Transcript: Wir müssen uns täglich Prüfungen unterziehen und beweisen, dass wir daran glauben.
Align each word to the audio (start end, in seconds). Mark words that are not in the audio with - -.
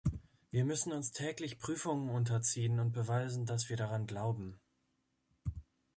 Wir 0.49 0.65
müssen 0.65 0.93
uns 0.93 1.11
täglich 1.11 1.59
Prüfungen 1.59 2.09
unterziehen 2.09 2.79
und 2.79 2.91
beweisen, 2.91 3.45
dass 3.45 3.69
wir 3.69 3.77
daran 3.77 4.07
glauben. 4.07 4.59